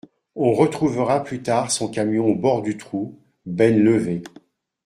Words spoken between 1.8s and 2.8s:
camion au bord du